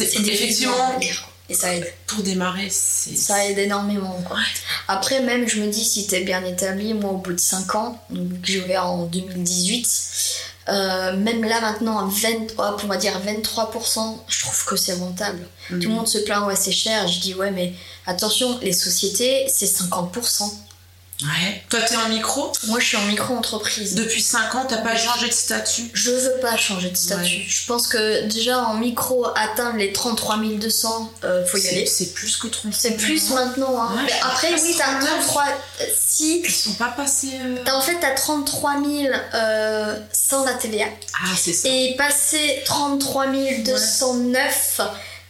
[0.00, 0.98] Effectivement,
[1.48, 1.92] Et ça aide.
[2.06, 3.16] pour démarrer, c'est.
[3.16, 4.20] Ça aide énormément.
[4.26, 4.38] Quoi.
[4.88, 8.02] Après, même, je me dis, si t'es bien établi, moi, au bout de 5 ans,
[8.10, 9.88] donc j'ai ouvert en 2018,
[10.68, 14.94] euh, même là, maintenant, à 20, hop, on va dire 23%, je trouve que c'est
[14.94, 15.46] rentable.
[15.70, 15.78] Mm.
[15.78, 17.06] Tout le monde se plaint, ouais, c'est cher.
[17.06, 17.72] Je dis, ouais, mais
[18.06, 20.42] attention, les sociétés, c'est 50%.
[21.22, 21.62] Ouais.
[21.70, 23.94] Toi, t'es en micro Moi, je suis en micro-entreprise.
[23.94, 27.36] Depuis 5 ans, t'as pas changé de statut Je veux pas changer de statut.
[27.36, 27.44] Ouais.
[27.48, 31.86] Je pense que déjà en micro, atteindre les 33 200, euh, faut y aller.
[31.86, 33.80] C'est plus que 30 C'est plus maintenant.
[33.80, 33.94] Hein.
[33.96, 35.44] Ouais, Mais après, oui, t'as c'est 33.
[35.80, 36.42] euh, Si.
[36.44, 37.30] Ils sont pas passés.
[37.40, 40.84] euh, T'as- En fait, t'as 33 000 euh, sans la TVA.
[41.14, 41.68] Ah, c'est ça.
[41.68, 43.26] Et passé 33
[43.64, 44.80] 209,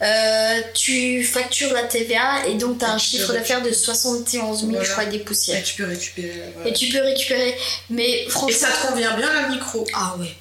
[0.03, 4.59] euh, tu factures la TVA et donc t'as Et un tu chiffre d'affaires de 71
[4.61, 4.85] 000, Voilà.
[4.85, 5.63] je crois, et des Et poussières.
[5.63, 6.43] tu peux récupérer.
[6.55, 6.71] voilà.
[6.71, 7.57] Et tu peux récupérer.
[7.91, 8.59] Mais Et franchement.
[8.59, 9.87] ça te convient bien la micro?
[9.95, 10.35] Ah ouais.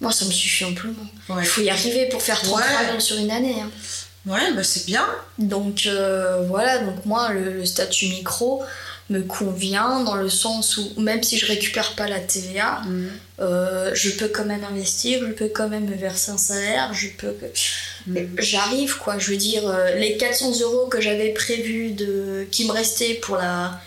[0.00, 1.06] Moi, ça me suffit amplement.
[1.28, 1.42] Ouais.
[1.42, 3.00] Il faut y arriver pour faire 33 000 Ouais.
[3.00, 3.56] sur une année.
[3.60, 3.70] hein.
[4.26, 5.06] Ouais, bah c'est bien.
[5.38, 8.64] Donc euh, voilà, donc moi le, le statut micro
[9.08, 13.06] me convient dans le sens où même si je récupère pas la TVA, Mm.
[13.40, 17.08] euh, je peux quand même investir, je peux quand même me verser un salaire, je
[17.16, 17.46] peux que...
[18.10, 18.26] Mm.
[18.38, 22.46] J'arrive quoi, je veux dire, euh, les 400 euros que j'avais prévu de...
[22.50, 23.80] qui me restaient pour la...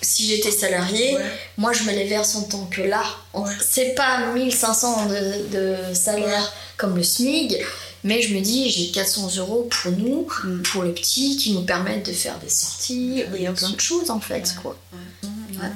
[0.00, 1.22] Si j'étais salarié, Ouais.
[1.58, 3.02] moi je me les verse en tant que là.
[3.34, 3.50] Ouais.
[3.60, 5.56] C'est pas 1500 de,
[5.90, 7.58] de salaire comme le SMIG,
[8.04, 10.62] mais je me dis j'ai 400 euros pour nous, Mm.
[10.62, 14.10] pour les petits, qui nous permettent de faire des sorties Oui, et plein de choses
[14.10, 14.40] en fait.
[14.40, 14.62] Ouais.
[14.62, 14.76] Quoi.
[15.22, 15.70] Ouais.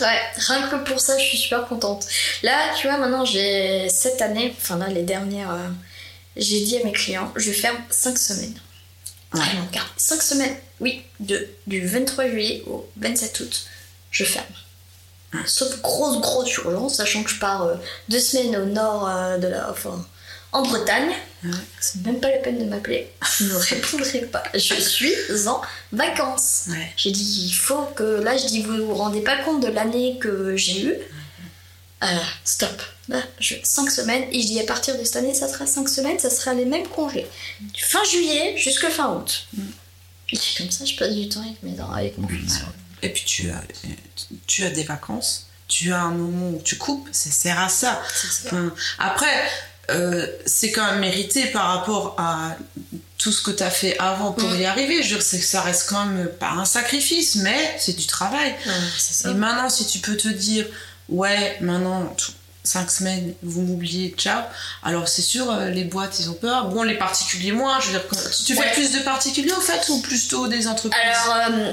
[0.00, 2.06] Ouais, rien que pour ça, je suis super contente.
[2.42, 5.68] Là, tu vois, maintenant j'ai cette année, enfin là, les dernières, euh,
[6.36, 8.54] j'ai dit à mes clients, je ferme 5 semaines.
[9.34, 9.40] Ouais.
[9.40, 13.64] Vraiment, car 5 semaines, oui, de, du 23 juillet au 27 août,
[14.10, 14.44] je ferme.
[15.46, 17.74] Sauf grosse, grosse urgence, sachant que je pars euh,
[18.10, 19.70] deux semaines au nord euh, de la.
[19.70, 20.04] Enfin,
[20.52, 21.12] en Bretagne.
[21.44, 21.50] Ouais.
[21.80, 23.10] C'est même pas la peine de m'appeler.
[23.38, 24.44] Je ne répondrai pas.
[24.54, 25.12] Je suis
[25.46, 25.60] en
[25.90, 26.64] vacances.
[26.68, 26.92] Ouais.
[26.96, 28.20] J'ai dit, il faut que.
[28.22, 30.94] Là, je dis, vous vous rendez pas compte de l'année que j'ai eue.
[32.04, 32.82] Euh, stop.
[33.08, 33.54] Là, je...
[33.62, 34.24] 5 semaines.
[34.30, 36.64] Et je dis, à partir de cette année, ça sera 5 semaines, ça sera les
[36.64, 37.26] mêmes congés.
[37.60, 39.46] Du fin juillet jusqu'à fin août.
[40.32, 41.78] Et comme ça, je passe du temps avec, mes...
[41.80, 42.60] avec mon fils.
[43.02, 43.62] Et puis tu as,
[44.46, 48.00] tu as des vacances, tu as un moment où tu coupes, ça sert à ça.
[48.14, 48.48] C'est ça.
[48.48, 49.50] Enfin, après,
[49.94, 52.56] euh, c'est quand même mérité par rapport à
[53.18, 54.96] tout ce que tu as fait avant pour y arriver.
[55.02, 58.54] Je veux dire, que ça reste quand même pas un sacrifice, mais c'est du travail.
[58.98, 59.30] Ça.
[59.30, 60.66] Et maintenant, si tu peux te dire,
[61.08, 62.32] ouais, maintenant, tout-
[62.64, 64.40] cinq semaines, vous m'oubliez, ciao.
[64.84, 66.66] Alors, c'est sûr, euh, les boîtes, ils ont peur.
[66.68, 67.80] Bon, les particuliers, moins.
[67.80, 68.04] Je veux dire,
[68.46, 68.72] tu fais Ouais.
[68.72, 71.72] plus de particuliers, au fait, ou plutôt des entreprises Alors, euh,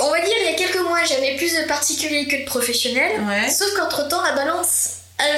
[0.00, 3.20] on va dire, il y a quelques mois, j'avais plus de particuliers que de professionnels.
[3.28, 3.48] Ouais.
[3.48, 4.88] Sauf qu'entre-temps, la balance,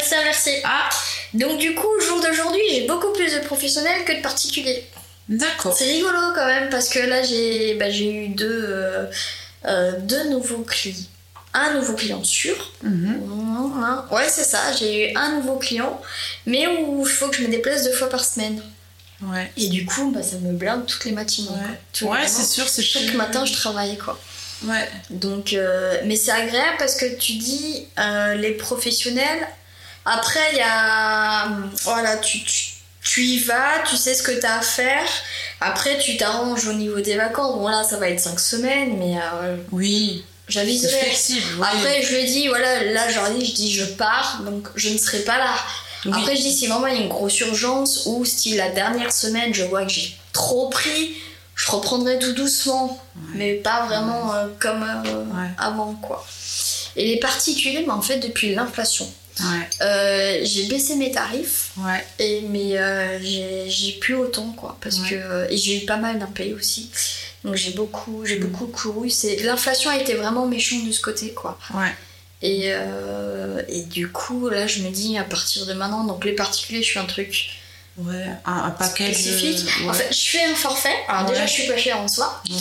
[0.03, 0.61] s'est inversée.
[0.65, 0.89] Ah,
[1.35, 4.85] Donc du coup, au jour d'aujourd'hui, j'ai beaucoup plus de professionnels que de particuliers.
[5.29, 5.75] d'accord.
[5.77, 9.07] C'est rigolo quand même, parce que là, j'ai bah, eu deux, euh,
[9.67, 10.97] euh, deux nouveaux clients.
[11.53, 12.73] Un nouveau client sûr.
[12.83, 13.21] Mhm.
[14.13, 16.01] Ouais, c'est ça, j'ai eu un nouveau client,
[16.47, 18.63] mais où il faut que je me déplace deux fois par semaine.
[19.23, 19.51] Ouais.
[19.57, 21.49] Et du coup, bah, ça me blinde toutes les matinées.
[22.03, 22.27] Ouais, matins.
[22.29, 24.19] c'est sûr, c'est Chaque matin, je travaille quoi.
[24.65, 24.89] Ouais.
[25.11, 29.47] Donc, euh, mais c'est agréable parce que tu dis euh, les professionnels.
[30.05, 31.49] Après, il y a.
[31.83, 35.07] Voilà, tu, tu, tu y vas, tu sais ce que tu as à faire.
[35.61, 37.55] Après, tu t'arranges au niveau des vacances.
[37.57, 39.17] Bon, là, ça va être 5 semaines, mais.
[39.17, 40.25] Euh, oui.
[40.49, 40.99] J'aviserai.
[40.99, 41.47] flexible.
[41.63, 44.99] Après, je lui ai dit, voilà, là, dis je dis, je pars, donc je ne
[44.99, 45.55] serai pas là.
[46.13, 49.13] Après, je dis, si vraiment il y a une grosse urgence, ou si la dernière
[49.13, 51.17] semaine, je vois que j'ai trop pris,
[51.55, 53.01] je reprendrai tout doucement.
[53.35, 55.25] Mais pas vraiment euh, comme euh,
[55.59, 56.27] avant, quoi.
[56.97, 59.11] Et les particuliers, mais en fait, depuis l'inflation.
[59.83, 61.71] Euh, j'ai baissé mes tarifs.
[61.77, 62.05] Ouais.
[62.19, 64.77] Et, mais euh, j'ai plus autant, quoi.
[64.81, 66.91] Parce que, et j'ai eu pas mal d'impayés aussi.
[67.45, 68.47] Donc j'ai beaucoup, j'ai mm.
[68.47, 69.11] beaucoup couru.
[69.43, 71.59] L'inflation a été vraiment méchante de ce côté, quoi.
[72.43, 76.33] Et, euh, et du coup, là, je me dis, à partir de maintenant, donc les
[76.33, 77.51] particuliers, je suis un truc.
[77.99, 79.69] Ouais, un, paquet spécifique.
[79.87, 80.95] En fait, je fais un forfait.
[81.09, 82.43] Alors déjà, je suis pas chère en soi.
[82.49, 82.57] Ouais.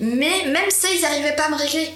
[0.00, 1.92] Mais même ça, ils n'arrivaient pas à me régler.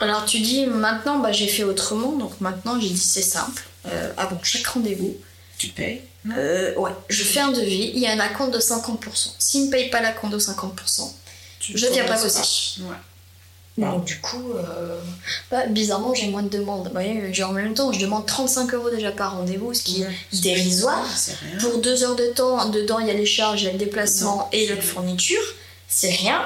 [0.00, 3.62] Alors tu dis maintenant bah, j'ai fait autrement, donc maintenant j'ai dit c'est simple.
[3.86, 5.16] Euh, avant chaque rendez-vous,
[5.58, 6.02] tu payes
[6.36, 9.34] euh, Ouais, je fais un devis, il y a un acompte de 50%.
[9.38, 11.12] S'il ne paye pas l'acompte de 50%,
[11.60, 12.80] je je viens pas bosser.
[12.80, 12.96] Ouais.
[13.78, 15.00] Donc du coup, euh,
[15.50, 16.86] bah, bizarrement j'ai moins de demandes.
[16.88, 20.40] Vous voyez, en même temps, je demande 35 euros déjà par rendez-vous, ce qui est
[20.42, 21.06] dérisoire.
[21.60, 23.78] Pour deux heures de temps, dedans il y a les charges, il y a le
[23.78, 25.42] déplacement et la fourniture.
[25.88, 26.42] C'est rien.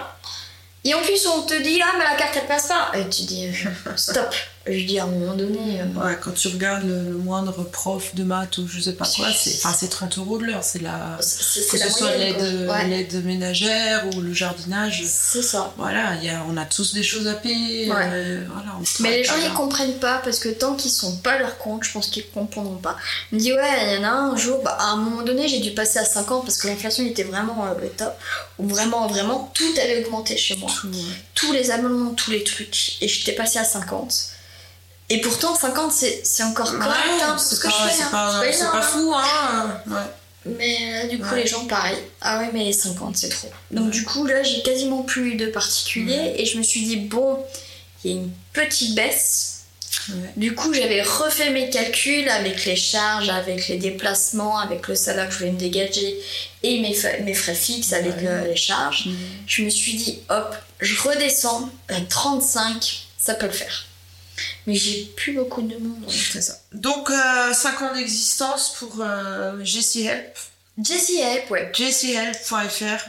[0.87, 2.93] Et en plus, on te dit, ah, mais la carte, elle passe pas.
[2.97, 4.33] Et tu dis, euh, stop.
[4.69, 5.81] Je dis, à un moment donné.
[5.81, 9.29] Euh, ouais, quand tu regardes le, moindre prof de maths ou je sais pas quoi,
[9.33, 10.65] c'est 30 euros de l'heure.
[10.65, 11.19] C'est la.
[11.19, 15.05] Que ce soit l'aide ménagère ou le jardinage.
[15.07, 15.73] C'est ça.
[15.77, 17.91] Voilà, y a, on a tous des choses à payer.
[17.93, 18.45] Euh,
[19.01, 21.93] mais les gens, ils comprennent pas parce que tant qu'ils sont pas leur compte, je
[21.93, 22.97] pense qu'ils comprendront pas.
[23.33, 25.47] On me dit, ouais, il y en a un, jour, bah, à un moment donné,
[25.49, 28.15] j'ai dû passer à 50 parce que l'inflation était vraiment le top.
[28.59, 30.71] Ou vraiment, vraiment, tout avait augmenté chez moi.
[31.35, 32.97] Tous les amendements, tous les trucs.
[33.01, 34.36] Et j'étais passée à 50.
[35.09, 37.23] Et pourtant, 50, c'est encore correct.
[37.23, 37.71] Hein, c'est pas,
[38.11, 39.13] pas, pas, fou.
[39.15, 39.81] Hein.
[40.45, 41.97] Mais euh, du coup, les gens, pareil.
[42.21, 43.51] Ah ouais, mais 50, c'est trop.
[43.71, 46.35] Donc, du coup, là, j'ai quasiment plus de particuliers.
[46.37, 47.39] Et je me suis dit, bon,
[48.05, 49.53] il y a une petite baisse.
[50.37, 55.27] Du coup, j'avais refait mes calculs avec les charges, avec les déplacements, avec le salaire
[55.27, 56.17] que je voulais me dégager
[56.63, 59.09] et mes, mes frais fixes avec euh, les charges.
[59.47, 63.86] Je me suis dit, hop, je redescends à 35, ça peut le faire.
[64.67, 66.11] Mais j'ai plus beaucoup de monde.
[66.11, 66.55] Ça.
[66.73, 70.37] Donc, 5 euh, ans d'existence pour euh, Jessie Help.
[70.83, 71.71] Jessie Help, ouais.
[71.73, 73.09] JessieHelp.fr.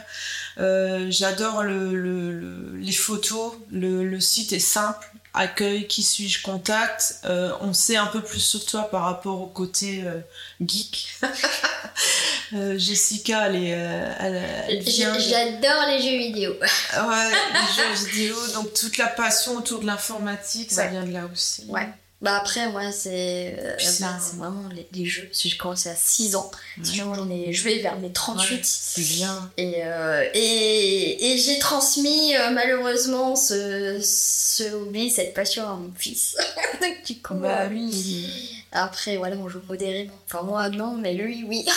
[0.58, 7.20] Euh, j'adore le, les photos, le, site est simple, accueil, qui suis-je, contact.
[7.24, 10.20] Euh, on sait un peu plus sur toi par rapport au côté euh,
[10.60, 11.08] geek.
[12.76, 16.52] Jessica, elle, est, J'adore les jeux vidéo.
[16.52, 21.28] ouais, les jeux vidéo, donc toute la passion autour de l'informatique, ça vient de là
[21.30, 21.64] aussi.
[21.68, 21.88] Ouais.
[22.20, 25.28] Bah après, moi, c'est euh, bah, vraiment les, jeux.
[25.30, 26.50] Si je commençais à 6 ans,
[26.82, 28.64] j'en ai joué vers mes 38.
[28.64, 29.52] c'est bien.
[29.56, 35.92] Et, euh, et, et j'ai transmis euh, malheureusement ce, ce hobby, cette passion à mon
[35.96, 36.36] fils.
[37.06, 38.64] du coup, bah oui.
[38.72, 40.18] Après, voilà, on joue modérément.
[40.26, 41.66] Enfin, moi, non, mais lui, oui.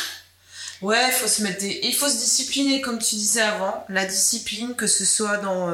[0.81, 3.85] Ouais, faut se mettre il faut se discipliner, comme tu disais avant.
[3.87, 5.69] La discipline, que ce soit dans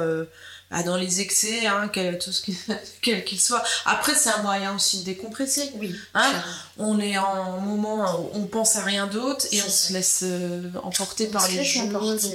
[0.70, 2.52] bah, dans les excès, hein, quel, tout ce
[3.02, 3.64] quel qu'il soit.
[3.86, 5.72] Après, c'est un moyen aussi de décompresser.
[5.76, 5.96] Oui.
[6.14, 6.34] Hein
[6.78, 10.70] on est en moment où on pense à rien d'autre et on se laisse euh,
[10.84, 11.90] emporter par les jeux.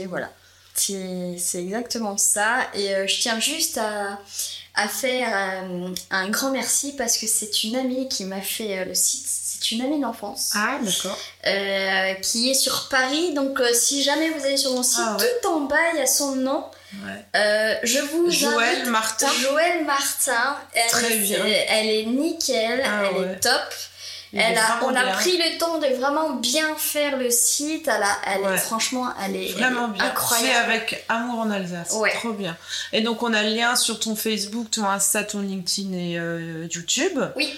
[0.09, 0.31] voilà.
[0.75, 2.67] C'est exactement ça.
[2.73, 4.19] Et euh, je tiens juste à,
[4.75, 8.95] à faire euh, un grand merci parce que c'est une amie qui m'a fait le
[8.95, 9.27] site.
[9.27, 10.53] C'est une amie d'enfance.
[10.55, 11.19] Ah, d'accord.
[12.23, 13.35] qui est sur Paris.
[13.35, 16.07] Donc, si jamais vous allez sur mon site, ah, tout en bas, il y a
[16.07, 16.65] son nom.
[17.35, 19.29] Euh, je vous Joël Martin.
[19.41, 20.57] Joël Martin.
[20.75, 21.45] Elle Très bien.
[21.69, 23.73] Elle est nickel, ah elle est top.
[24.35, 27.87] Elle a, on a pris le temps de vraiment bien faire le site.
[27.87, 30.05] Elle, a, elle est, franchement, elle est, vraiment bien.
[30.05, 30.49] incroyable.
[30.49, 31.95] Fait avec amour en Alsace.
[32.15, 32.57] Trop bien.
[32.95, 36.67] Et donc, on a le lien sur ton Facebook, ton Insta, ton LinkedIn et euh,
[36.73, 37.21] YouTube.
[37.37, 37.53] Oui.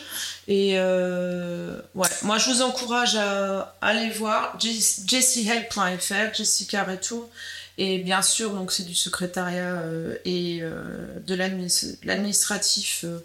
[0.48, 7.28] Et euh, ouais, moi, je vous encourage à, aller voir jessiehelp.fr, Jessica Retour.
[7.76, 13.04] Et bien sûr, donc c'est du secrétariat euh, et euh, de l'administratif.
[13.04, 13.18] Euh,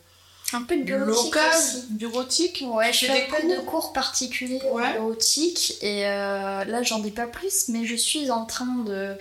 [0.54, 1.54] un peu de bureautique local,
[1.92, 2.64] bureautique.
[2.68, 4.94] Ouais, je fais un peu de cours particuliers ouais.
[4.94, 9.14] bureautique et là j'en dis pas plus, mais je suis en train de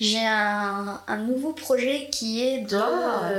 [0.00, 3.30] j'ai un, un, nouveau projet qui est de, ah.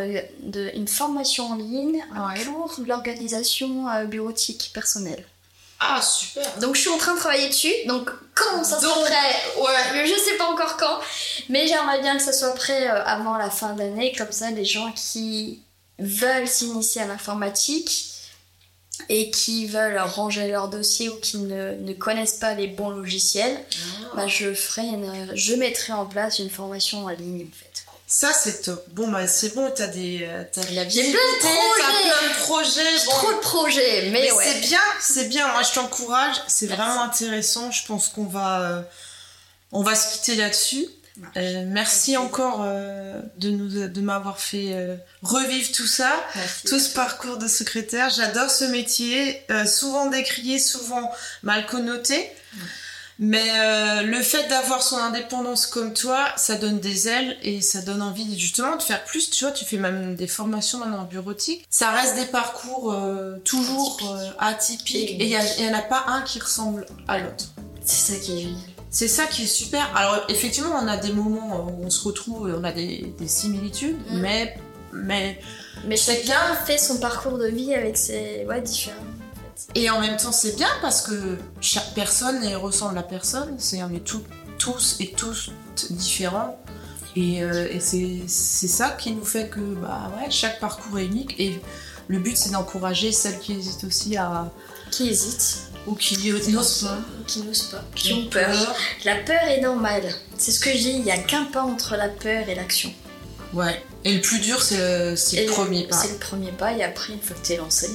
[0.43, 2.05] de une formation en ligne
[2.45, 5.25] pour l'organisation bureautique personnelle.
[5.85, 6.57] Ah, super.
[6.59, 7.73] Donc, je suis en train de travailler dessus.
[7.87, 10.05] Donc, quand ça sera prêt Ouais.
[10.05, 10.99] Je sais pas encore quand.
[11.49, 14.13] Mais j'aimerais bien que ça soit prêt euh, avant la fin d'année.
[14.17, 15.61] Comme ça, les gens qui
[15.99, 18.09] veulent s'initier à l'informatique
[19.09, 24.15] et qui veulent ranger leur dossier ou qui ne, connaissent pas les bons logiciels, ah.
[24.15, 24.83] bah, je, ferai
[25.33, 27.82] je mettrai en place une formation en ligne en fait.
[28.15, 28.85] Ça, c'est top.
[28.89, 30.19] Bon, bah, c'est bon, t'as des.
[30.21, 33.05] Euh, t'as la visibilité, t'as plein de projets.
[33.07, 34.43] Trop de projets, mais, ouais.
[34.45, 35.51] C'est bien, c'est bien.
[35.51, 36.35] Moi, je t'encourage.
[36.47, 37.71] C'est vraiment intéressant.
[37.71, 38.61] Je pense qu'on va.
[38.61, 38.81] Euh,
[39.71, 40.85] on va se quitter là-dessus.
[41.37, 44.75] Euh, merci, encore de nous de m'avoir fait
[45.23, 46.13] revivre tout ça,
[46.67, 48.11] tout ce parcours de secrétaire.
[48.11, 52.31] J'adore ce métier, souvent décrié, souvent mal connoté.
[53.25, 57.81] Mais euh, le fait d'avoir son indépendance comme toi, ça donne des ailes et ça
[57.81, 59.29] donne envie justement de faire plus.
[59.29, 61.65] Tu vois, tu fais même des formations maintenant en bureautique.
[61.69, 63.97] Ça reste des parcours euh, toujours
[64.39, 67.45] atypiques, euh, et il n'y en a pas un qui ressemble à l'autre.
[67.85, 68.61] C'est ça qui est génial.
[68.89, 69.89] C'est ça qui est super.
[69.95, 73.99] Alors effectivement, on a des moments où on se retrouve et on a des, similitudes,
[74.09, 74.19] mm.
[74.19, 74.57] mais
[74.91, 75.39] mais
[75.85, 78.97] mais chacun fait son parcours de vie avec ses ouais différents.
[79.75, 83.55] Et en même temps, c'est bien parce que chaque personne ne ressemble à personne.
[83.57, 85.51] C'est on est tous et tous
[85.89, 86.59] différents.
[87.15, 88.27] Et, euh, c'est
[88.67, 91.35] ça qui nous fait que bah ouais, chaque parcours est unique.
[91.39, 91.59] Et
[92.07, 94.51] le but, c'est d'encourager celles qui hésitent aussi à.
[94.91, 96.97] Qui hésitent ou qui n'osent pas.
[97.27, 97.83] Qui n'osent pas.
[97.95, 98.75] Qui ont peur.
[99.05, 100.13] La peur est normale.
[100.37, 102.93] C'est ce que je dis, il n'y a qu'un pas entre la peur et l'action.
[103.53, 103.83] Ouais.
[104.05, 105.95] Et le plus dur, c'est le, premier pas.
[105.95, 107.89] C'est le premier pas, et après, une fois que t'es lancé,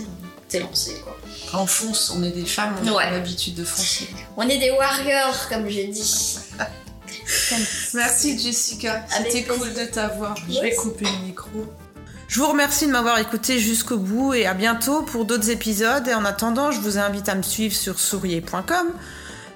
[0.49, 1.17] t'es lancé, quoi.
[1.55, 4.09] On fonce, on est des femmes, on a l'habitude de foncer.
[4.37, 6.39] On est des warriors, comme j'ai dit.
[7.95, 10.35] Merci Jessica, c'était cool de t'avoir.
[10.49, 11.67] Je vais couper le micro.
[12.29, 16.07] Je vous remercie de m'avoir écouté jusqu'au bout et à bientôt pour d'autres épisodes.
[16.09, 18.89] Et en attendant, je vous invite à me suivre sur sourier.com,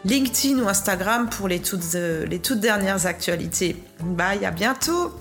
[0.07, 3.77] LinkedIn ou Instagram pour les toutes, euh, les toutes dernières actualités.
[4.01, 5.13] Bye, à bientôt!